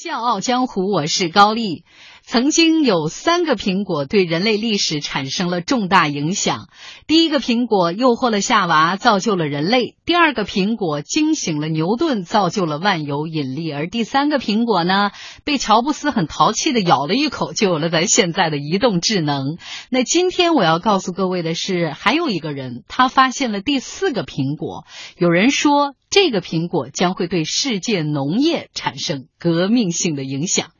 [0.00, 1.84] 笑傲江湖，我是高丽。
[2.30, 6.68] 曾经有三个苹果对人类历史产生了重大影响。
[7.06, 15.10] 第一个苹果诱惑了夏娃，造就了人类；第二个苹果惊醒了牛顿，造就了万有引力；而第三个苹果呢，
[15.44, 19.56] 被乔布斯很淘气的咬了一口，就有了咱现在的移动智能。
[19.88, 24.84] 那今天我要告诉各位的是，还有一个人，他发现了第四个苹果。
[25.16, 30.72] 有人说，这个苹果将会对世界农业产生革命性的影响。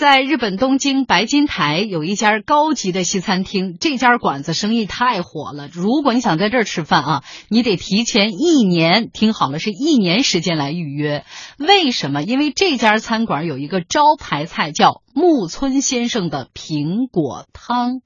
[0.00, 5.68] 在日本东京白金台有一家高级的西餐厅，这家馆子生意太火了。
[5.70, 11.26] 如果你想在这儿吃饭啊，你得提前一年，听好了，是一年时间来预约。
[11.58, 12.22] 为什么？
[12.22, 18.00] 因为这家餐馆有一个招牌菜叫木村先生的苹果汤。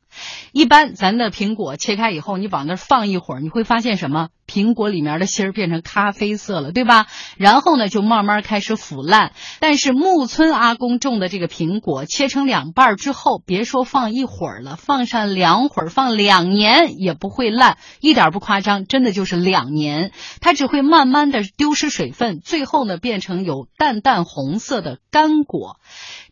[0.53, 4.29] 一般咱的苹果切开以后，你往那儿放一会儿，你会发现什么？
[4.47, 7.07] 苹果里面的芯儿变成咖啡色了，对吧？
[7.39, 9.33] 然后呢，就慢慢开始腐烂。
[9.59, 20.13] 但是木村阿公种的这个苹果，切成两半之后，别说放一会儿了，放上两会儿，放两年也不会烂，一点不夸张，真的就是两年。
[20.43, 25.79] 它只会慢慢的丢失水分，最后呢，变成有淡淡红色的干果。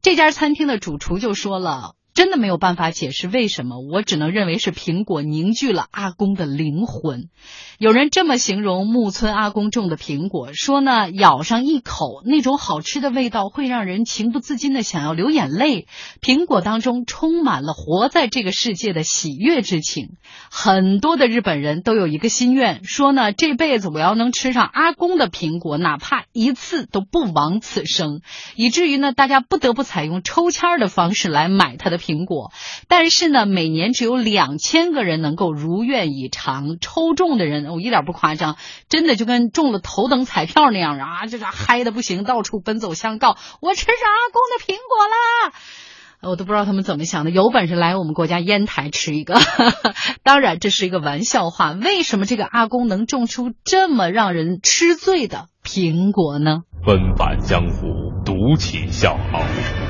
[0.02, 1.94] 这家餐厅的主厨就说了。
[2.14, 7.30] 真的没有办法解释为什么，我只能认为是苹果凝聚了阿公的灵魂。
[7.78, 15.86] 有人这么形容木村阿公种的苹果，说呢，咬上一口，那种好吃的味道会让人情不自禁的想要流眼泪。
[16.20, 20.10] 苹果当中充满了活在这个世界的喜悦之情。
[20.50, 28.20] 很多的日本人都有一个心愿，说呢，这辈子我要能吃上阿公的苹果，哪怕一次都不枉此生。
[28.54, 32.01] 以至于呢，大家不得不采用抽签的方式来买他的。
[32.02, 32.50] 苹果，
[32.88, 38.56] 但是呢，每年只有两千个人能够如愿以偿抽中的人，我一点不夸张，
[38.88, 45.54] 真的就跟中了头等彩票那样啊，就是嗨的不行，到处奔走相告，我吃上阿公的苹果啦！
[46.24, 49.40] 我都不知道他们怎么想的，有本事来我们国家烟台吃一个。
[50.22, 51.72] 当然，这是一个玩笑话。
[51.72, 56.60] 为什么这个阿公能种出这么让人吃醉的苹果呢？
[56.86, 57.86] 纷返江湖，
[58.24, 59.42] 独起笑傲，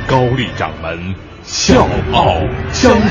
[0.09, 1.32] 高丽掌门。
[1.45, 1.83] 笑
[2.13, 2.39] 傲
[2.73, 3.09] 江湖，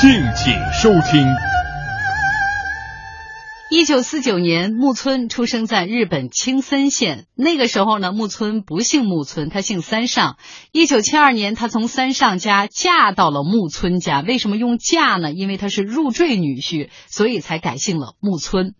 [0.00, 1.26] 敬请收听。
[3.70, 7.24] 一九四九年，木村出生在日本青森县。
[7.34, 10.36] 那个时候呢，木村不姓木村，他姓三上。
[10.72, 14.20] 一九七二年，他从三上家嫁到了木村家。
[14.20, 15.32] 为什么用嫁呢？
[15.32, 18.74] 因为他是入赘女婿，所以才改姓了木村。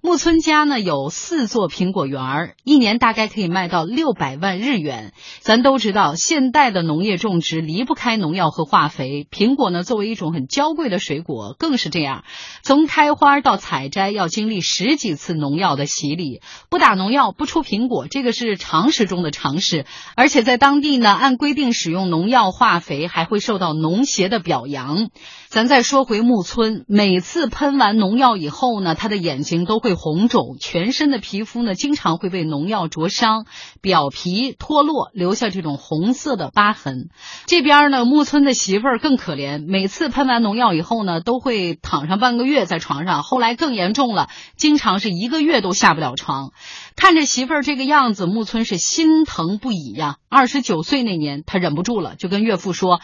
[0.00, 5.12] 木村家呢有四座苹果园一年大概可以卖到六百万日元。
[5.40, 9.26] 咱都知道，现代的农业种植离不开农药和化肥。
[9.30, 12.24] 苹果呢作为一种很娇贵的水果，更是这样。
[12.62, 19.86] 从开花到采摘要经历十几次农药的洗礼，不打农药不出苹果，这个是常识中的常识。
[20.16, 25.08] 而且在当地呢，按规定使用农药化肥，还会受到农协的表扬。
[25.54, 33.46] 咱再说回木村，每次喷完农药以后呢，他的眼睛都会红肿，全身的皮肤呢经常会被农药灼伤，
[33.80, 37.08] 表皮脱落，留下这种红色的疤痕。
[37.46, 46.50] 这边呢，木村的媳妇儿更可怜，每次喷完农药以后呢，都会躺上半个月在床上，后来更严重了，经常是一个月都下不了床。
[46.96, 50.16] 看着媳妇儿这个样子，木村是心疼不已呀。
[50.28, 53.00] 二十九岁那年，他忍不住了，就跟岳父说。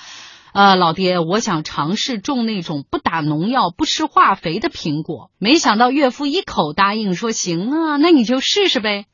[0.53, 5.31] 呃，老爹，我想尝试种那种不打农药、不施化肥的苹果。
[5.39, 9.07] 没想到岳父一口答应，说行啊，那你就试试呗。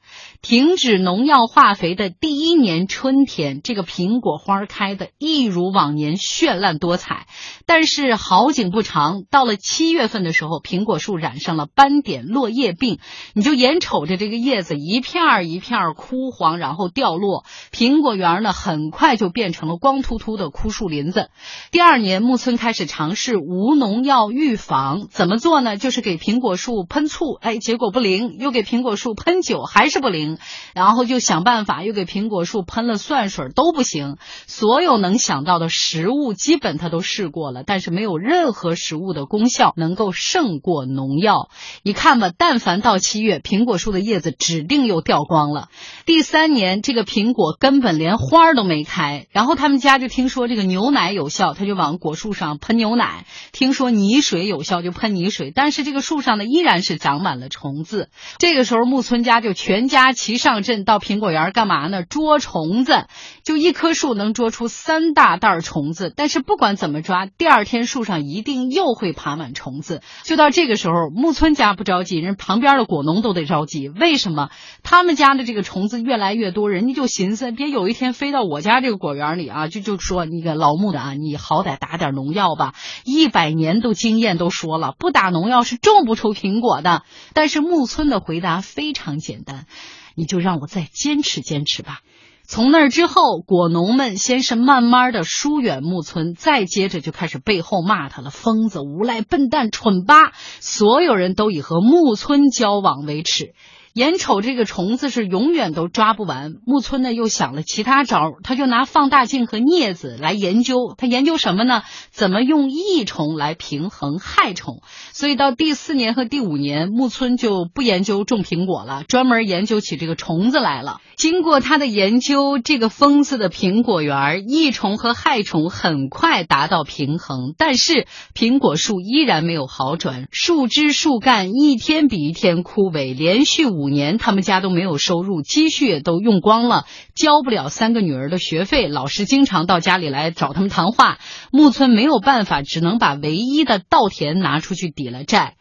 [0.43, 7.27] 停止农药化肥的第一年春天，这个苹果花开的一如往年绚烂多彩。
[7.67, 12.99] 但是好景不长，到了七月份的时候，苹果树染上了斑点落叶病。
[13.35, 21.31] 你就眼瞅着这个叶子一片一片枯黄，然后掉落，苹果园呢很快就变成了光秃秃的枯树林子。
[21.71, 25.77] 第二年，木村开始尝试无农药预防，怎么做呢？
[25.77, 30.39] 就是给苹果树喷醋，哎，结果不灵；又给苹果树喷酒，还是不灵。
[30.75, 34.17] 然后就想办法，又给苹果树喷了蒜水都不行。
[34.47, 41.49] 所有能想到的食物，基本他都试过了，但是没有任何食物的功效能够胜过农药。
[41.83, 45.69] 你看吧，但凡到七月，苹果树的叶子指定又掉光了。
[46.05, 49.27] 第三年，这个苹果根本连花都没开。
[49.31, 55.53] 然后他们家就听说这个牛奶有效，他就往果树上喷牛奶；听说泥水有效，就喷泥水。
[55.55, 58.11] 但是这个树上呢，依然是长满了虫子。
[58.39, 59.86] 这个时候，木村家就全。
[59.89, 62.03] 家齐上阵到苹果园干嘛呢？
[62.03, 63.07] 捉虫子，
[63.43, 66.13] 就一棵树能捉出三大袋虫子。
[66.15, 70.01] 但是不管怎么抓，第二天树上一定又会爬满虫子。
[70.25, 73.89] 就到这个时候，木村家不着急，人旁边的果农都得着急。
[73.89, 74.51] 为什么？
[74.83, 82.75] 他们家的这个虫子越来越多，人家就寻思，别有一天飞到我家这个果园里啊，就就说那个老木的啊，你好歹打点农药吧。
[83.05, 87.03] 一百年都经验都说了，不打农药是种不出苹果的。
[87.33, 89.67] 但是木村的回答非常简单，
[90.17, 92.01] 你就让我再坚持坚持吧。
[92.49, 103.53] 从那儿之后，果农们先是慢慢的疏远木村，再接着就开始背后骂他了：疯子、无赖、笨蛋、蠢八，所有人都以和木村交往为耻。
[103.97, 110.95] 眼瞅这个虫子是永远都抓不完，木村呢又想了其他招，他就拿放大镜和镊子来研究。
[110.99, 111.81] 他研究什么呢？
[112.11, 114.83] 怎么用益虫来平衡害虫？
[115.15, 120.99] 所以到第四年和第五年，木村就不研究种苹果了，专门研究起这个虫子来了。
[121.17, 133.86] 经过他的研究，这个疯子的苹果园，益虫和害虫很快达到平衡，但是苹果树依然没有好转，树枝树干一天比一天枯萎，连续五。
[133.87, 138.89] 五年，他们家都没有收入，积蓄也都用光了，交不了三个女儿的学费。
[138.89, 141.19] 老师经常到家里来找他们谈话，
[141.53, 145.56] 木村没有办法，只能把唯一的稻田拿出去抵了债。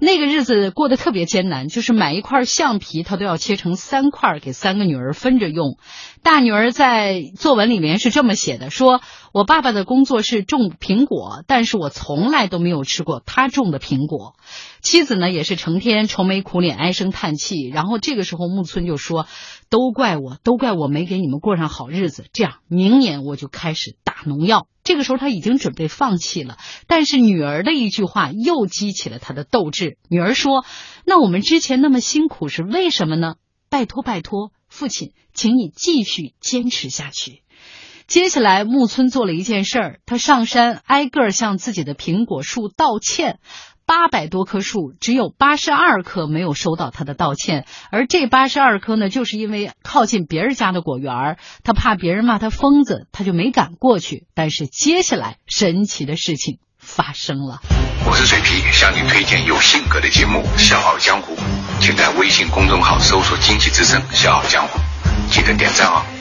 [0.00, 5.76] 那个日子过得特别艰难，就是买一块橡皮，他都要切成三块，给三个女儿分着用。
[6.22, 9.02] 大女儿在作文里面是这么写的：说
[9.32, 14.36] 我爸爸的工作是种苹果，但是我从来都没有吃过他种的苹果。
[14.80, 17.68] 妻子呢也是成天愁眉苦脸、唉声叹气。
[17.68, 19.26] 然后这个时候木村就说
[19.68, 22.24] ：“都怪我，都怪我没给你们过上好日子。
[22.32, 26.58] 这样，明年我就开始打农药。”这个时候他已经准备放弃了，
[26.88, 29.98] 但是女儿的一句话又激起了他的斗志。
[30.08, 30.64] 女儿说
[31.06, 33.36] ：“那我们之前那么辛苦是为什么呢？
[33.68, 37.44] 拜托拜托，父亲，请你继续坚持下去。”
[38.08, 43.38] 接下来木村做了一件事儿，他上山挨个向自己的苹果树道歉。
[43.90, 54.28] 八百多棵树，只有八十二棵没有收到他的道歉，而这八十二棵呢，就是因为靠近别人家的果园，他怕别人骂他疯子，他就没敢过去。
[54.32, 57.62] 但是接下来神奇的事情发生了。
[58.06, 61.34] 我是水皮，向你推荐有性格的节目《笑傲江湖》，
[61.80, 64.78] 请在微信公众号搜索“经济之声笑傲江湖”，
[65.32, 66.19] 记得点赞哦。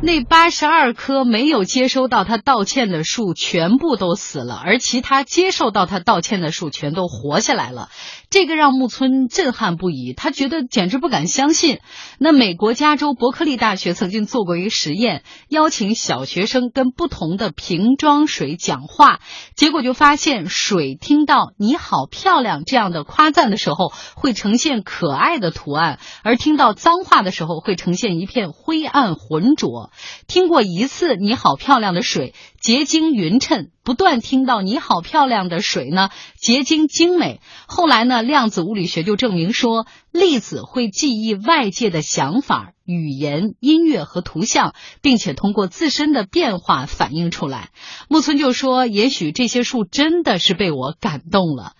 [0.00, 7.88] 那八十二棵没有接收到他道歉的树全部都死了，而其他接受到他道歉的树全都活下来了。
[8.30, 11.80] 这个让木村震撼不已，他觉得简直不敢相信。
[12.18, 19.18] 那美国加州伯克利大学曾经做过一个实验，邀请小学生跟不同的瓶装水讲话，
[19.56, 29.87] 结果就发现，水听到“你好漂亮”这样的夸赞的时候，会呈现可爱的图案；而听到脏话的时候，会呈现一片灰暗浑浊。
[30.26, 32.34] 听过一次“你好漂亮”的水。
[32.60, 37.40] 结晶匀称，不断听到你好漂亮的水呢，结晶精美。
[37.68, 47.70] 后来呢，量子物理学就证明说，粒子会记忆外界的想法、语言、音乐和图像，并且通过自身的变化反映出来。
[48.08, 51.74] 木村就说，也许这些树真的是被我感动了。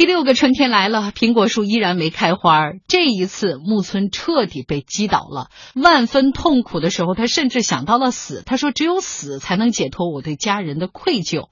[0.00, 2.70] 第六个春天来了，苹果树依然没开花。
[2.88, 8.42] 这一次，木村彻底被击倒了，万分痛苦的时候，他甚至想到了死。
[8.46, 11.50] 他说：“只有死才能解脱我对家人的愧疚。”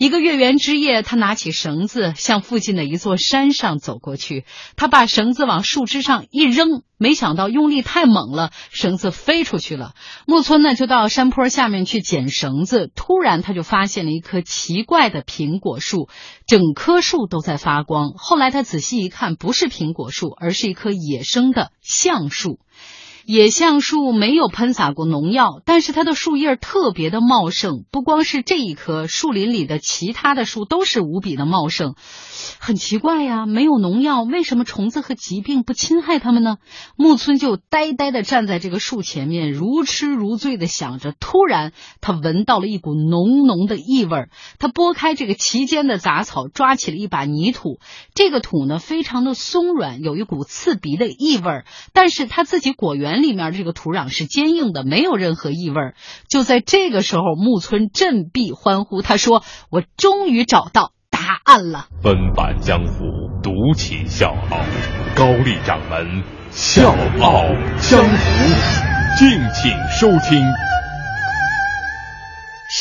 [0.00, 4.46] 一个月圆之夜，他拿起绳子向附近的一座山上走过去。
[4.74, 9.92] 他把绳子往树枝上一扔，没想到用力太猛了，绳子飞出去了。
[10.24, 12.92] 木村呢，就到山坡下面去捡绳子。
[12.94, 16.08] 突然，他就发现了一棵奇怪的苹果树，
[16.46, 18.12] 整棵树都在发光。
[18.16, 22.60] 后来他仔细一看，不是苹果树，而是一棵野生的橡树。
[23.26, 27.84] 野橡树没有喷洒过农药，但是它的树叶特别的茂盛。
[27.90, 31.94] 不光是这一棵，树林里的其他的树都是无比的茂盛。
[32.58, 36.56] 很奇怪呀，没有农药，为什么虫子和疾病不侵害它们呢？
[36.96, 41.12] 木村就呆呆的站在这个树前面，如痴如醉的想着。
[41.18, 44.28] 突然，他闻到了一股浓浓的异味。
[44.58, 47.78] 他拨开这个其间的杂草，抓起了一把泥土。
[48.14, 51.64] 这个土呢，非常的松软，有一股刺鼻的异味。
[51.92, 55.92] 但是他自己果园里面这个土壤是坚硬的，没有任何异味。
[56.30, 61.86] 就在这个时候，木村振臂欢呼，他说：“我终于找到。”答案了。
[62.02, 63.04] 奔版江湖，
[63.44, 64.58] 独起笑傲，
[65.14, 66.90] 高丽掌门笑
[67.20, 67.44] 傲
[67.78, 70.42] 江湖，敬请收听。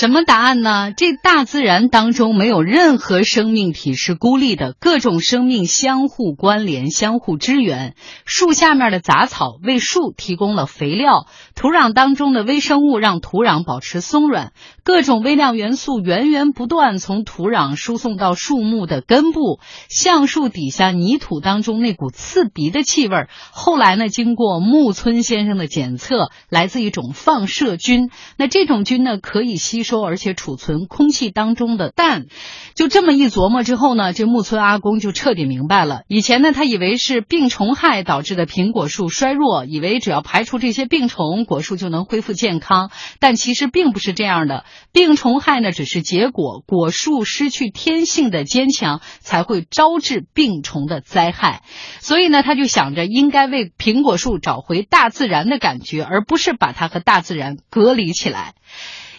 [0.02, 0.92] 什么答案呢？
[0.94, 7.94] 这大自然当中没有任何生命体是孤立的，各种生命相互关联、相互支援。
[8.26, 19.60] 树下面的杂草为树提供了肥料，土壤当中的微生物让土壤保持松软，各种微量元素源源不断从土壤输送到树木的根部。
[19.88, 28.10] 橡树底下泥土当中那股刺鼻的气味，后来呢，经过木村先生的检测，来自一种放射菌。
[28.36, 32.28] 那这种菌呢，可以吸收而且储存空气当中的氮。
[32.76, 36.04] 就这么一琢磨之后呢，这木村阿公就彻底明白了。
[36.08, 42.92] 以前呢，他以为是病虫害导致的苹果树衰弱，以为只要排除这些病虫，果树就能恢复健康。
[43.20, 51.64] 但其实并不是这样的，病虫害呢只是结果，果树失去天性的坚强，才会招致病虫的灾害。
[52.00, 58.54] 所以呢，他就想着应该为苹果树找回大自然的感觉，而不是把它和大自然隔离起来。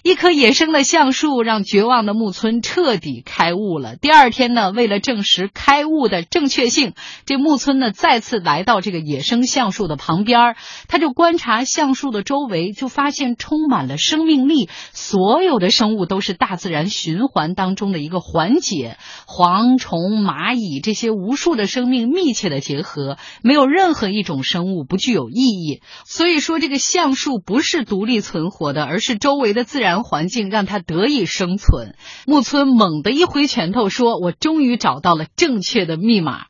[0.02, 3.94] 一棵野生的橡树让绝望的木村彻底开悟了。
[3.94, 6.94] 第二天呢，为了证实开悟的正确性，
[7.24, 10.56] 这木村呢再次来到这个野生橡树的旁边，
[10.88, 14.68] 他就观察橡树的周围，就发现充满了生命力。
[14.92, 18.96] 所有的生物都是大自然循环当中的一个环节，
[19.28, 25.80] 蝗虫、蚂蚁这些无数的生命密切的结合，没有任何一种生物不具有意义。
[26.04, 29.91] 所以说，这个橡树不是独立存活的，而是周围的自然。
[29.92, 31.94] 然环境让他得以生存。
[32.26, 36.46] 木村猛地一挥拳头，说：“我终于找到了正确的密码。”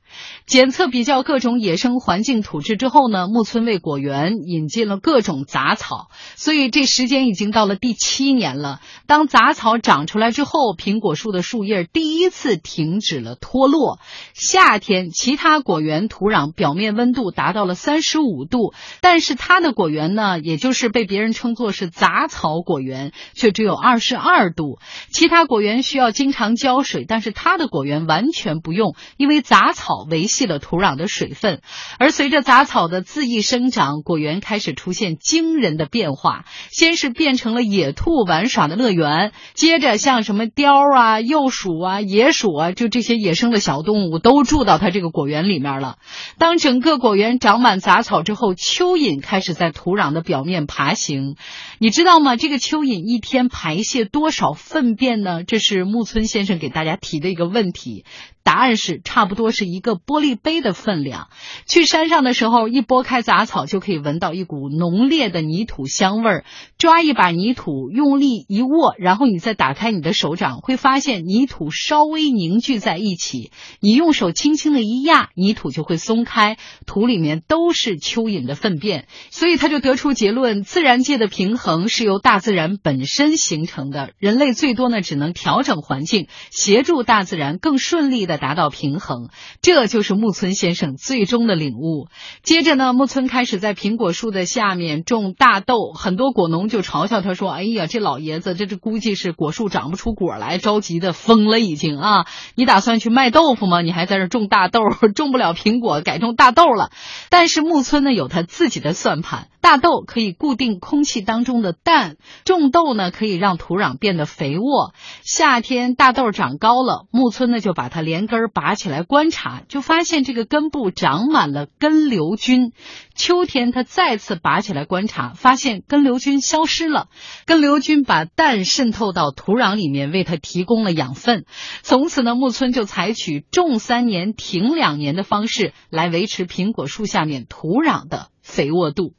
[0.46, 8.80] 检测比较各种野生环境土质之后呢，木村为果园引进了各种杂草，所以这时间已经到了第七年了。
[9.06, 13.98] 当杂草长出来之后，苹果树的树叶第一次停止了脱落。
[14.34, 24.78] 夏天，其他果园土壤表面温度达到了三十五度，但是它的果园呢，也就是被别人称作是杂草果园，却只有二十二度。
[25.10, 30.01] 其他果园需要经常浇水，但是它的果园完全不用，因为杂草。
[30.10, 31.60] 维系了土壤的水分，
[31.98, 36.44] 而随着杂草的恣意生长，果园开始出现惊人的变化。
[36.70, 45.98] 先是变成了野兔玩耍的乐园，接着像什么雕啊、鼬鼠啊、野鼠啊，就这些野生的小动物都住到它这个果园里面了。
[46.38, 51.36] 当整个果园长满杂草之后，蚯蚓开始在土壤的表面爬行。
[51.78, 52.36] 你知道吗？
[52.36, 55.44] 这个蚯蚓一天排泄多少粪便呢？
[55.44, 58.04] 这是木村先生给大家提的一个问题。
[58.42, 61.28] 答案是差不多是一个玻璃杯的分量。
[61.66, 66.44] 去山上的时候，一拨开杂草就可以闻到一股浓烈的泥土香味儿。
[66.82, 73.52] 抓一把泥土，用力一握，然后你再打开你的手掌，会发现泥土稍微凝聚在一起。
[73.78, 79.06] 你用手轻轻的一压，泥土就会松开，土里面都是蚯蚓的粪便。
[79.30, 88.38] 所以他就得出结论：自然界的平衡是由大自然本身形成的，人类最多呢只能调整环境，协助大自然更顺利的。
[88.38, 89.28] 达到平衡，
[89.60, 92.08] 这就是木村先生最终的领悟。
[92.42, 102.26] 接着呢，木村开始在苹果树的下面种大豆，很多果农就嘲笑他说：“哎呀，这老爷子，这这估计是果树长不出果来，着急的疯了已经啊！
[102.54, 103.82] 你打算去卖豆腐吗？
[103.82, 104.80] 你还在这种大豆，
[105.14, 106.90] 种不了苹果，改种大豆了。”
[107.28, 109.48] 但是木村呢，有他自己的算盘。
[109.62, 114.92] 大豆可以固定空气当中的氮，种豆呢可以让土壤变得肥沃。
[115.22, 122.72] 夏天大豆长高了，木村呢就把它连根拔起来观察，就发现这个根部长满了根瘤菌。
[123.14, 127.06] 秋天他再次拔起来观察，发现根瘤菌消失了。
[127.46, 131.44] 根瘤菌把氮渗透到土壤里面，为它提供了养分。
[131.82, 139.14] 从此呢，木村就采取种三年停两年的方式来维持苹果树下面土壤的肥沃度。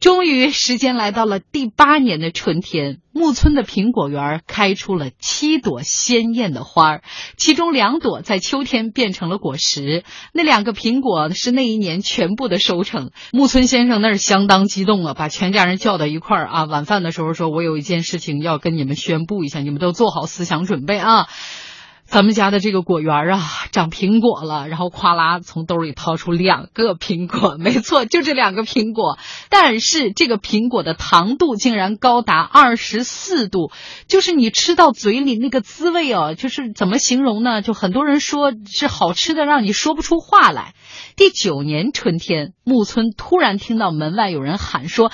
[0.00, 7.02] 终于，时间来到了第八年的春天，木村的苹果园开出了七朵鲜艳的花儿，
[7.36, 10.02] 其中两朵在秋天变成了果实。
[10.32, 13.12] 那两个苹果是那一年全部的收成。
[13.32, 21.28] 木村先生那是相当激动了，把全家人叫到一块儿啊，晚饭的时候说：“我有一件事情要跟你们宣布一下，你们都做好思想准备啊。”
[22.04, 23.40] 咱们家的这个果园啊，
[23.72, 29.16] 长苹果了，然后咵啦从兜里掏出两个苹果，没错，就这两个苹果。
[29.48, 33.72] 但是这个苹果的糖度竟然高达二十四度，
[34.08, 37.62] 就是你吃到嘴里那个滋味哦，就是怎么形容呢？
[37.62, 40.74] 就很多人说是好吃的，让你说不出话来。
[41.16, 45.10] 第九年春天，木村突然听到门外有人喊说：“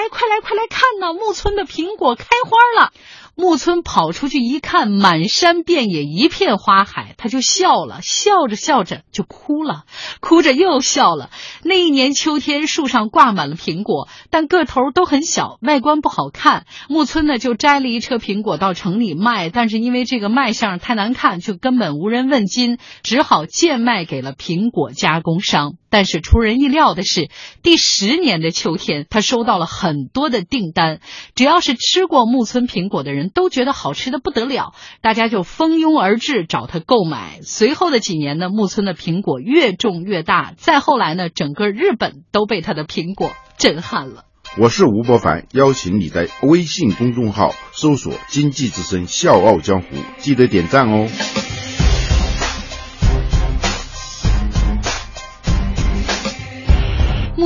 [0.00, 1.12] 来，快来，快来看呐！
[1.12, 2.92] 木村的苹果开花了。”
[3.36, 9.84] 木村跑出去一看，满山遍野一片花海，他就笑了，笑着笑着就哭了，
[10.20, 11.30] 哭着又笑了。
[11.62, 16.66] 那一年秋天，树上挂满了苹果，但个头都很小，外观不好看。
[16.88, 25.79] 木村呢就摘了一车苹果到城里卖，但是因为这个卖相太难看，就根本无人问津，只好贱卖给了苹果加工商。
[25.90, 27.28] 但是出人意料的是，
[27.62, 31.00] 第十年的秋天，他收到了很多的订单。
[31.34, 37.40] 只要是吃过木村苹果的人都觉得好吃的不得了，大家就蜂拥而至找他购买。
[37.42, 40.54] 随后的几年呢，木村的苹果越种越大。
[40.56, 44.24] 再后来呢，整个日本都被他的苹果震撼了。
[44.58, 51.59] 我是吴伯凡，邀请你在微信公众号搜索“经济之声笑傲江湖”，记得点赞哦。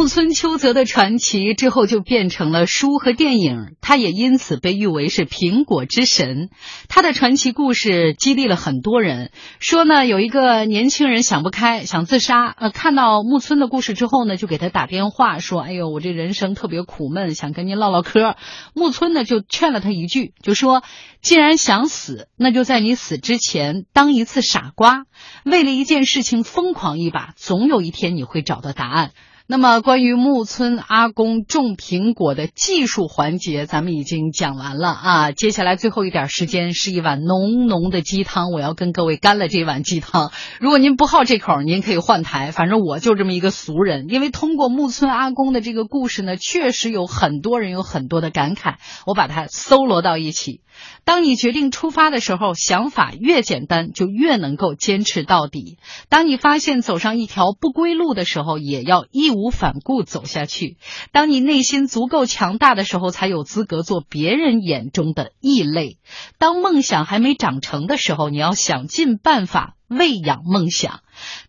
[0.04, 6.50] 木村秋泽的传奇之后就变成了书和电影，他也因此被誉为是苹果之神。
[6.90, 9.30] 他的传奇故事激励了很多人。
[9.60, 12.48] 说呢，有一个年轻人想不开，想自杀。
[12.48, 18.36] 呃，看到木村的故事之后呢，就给他打电话说：“哎呦，我这人生特别苦闷，想跟您唠唠嗑。”
[18.76, 20.82] 木村呢就劝了他一句，就说
[21.24, 25.04] ：“既然想死，那就在你死之前当一次傻瓜，
[25.46, 29.12] 为了一件事情疯狂一把，总有一天你会找到答案。”
[29.46, 35.32] 那么，关于木村阿公种苹果的技术环节，咱们已经讲完了啊。
[35.32, 40.32] 接下来最后一点时间是一碗浓浓的鸡汤，我要跟各位干了这碗鸡汤。
[40.60, 44.06] 如果您不好这口，您可以换台，反正我就这么一个俗人。
[44.08, 50.62] 因为通过木村阿公的这个故事呢，确实有很多人有很多的感慨，我把它搜罗到一起。
[51.04, 55.76] 当你决定出发的时候，想法越简单，就越能够坚持到底。
[56.08, 60.78] 当你发现走上一条不归路的时候，也要义无反顾走下去。
[61.12, 65.98] 当你内心足够强大的时候，才有资格做别人眼中的异类。
[66.38, 71.00] 当梦想还没长成的时候，你要想尽办法喂养梦想。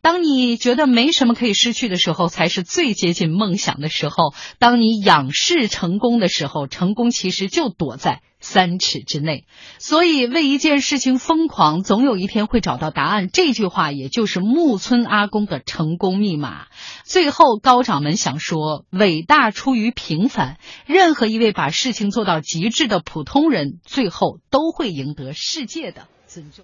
[0.01, 4.33] 当你觉得没什么可以失去的时候，才是最接近梦想的时候。
[4.59, 9.45] 当你仰视成功的时候，成功其实就躲在三尺之内。
[9.79, 13.27] 所以，为一件事情疯狂，总有一天会找到答案。
[13.33, 16.67] 这句话也就是木村阿公的成功密码。
[17.05, 20.57] 最后，高掌门想说：伟大出于平凡。
[20.85, 26.63] 任何一位把事情做到极致的普通人，最后都会赢得世界的尊重。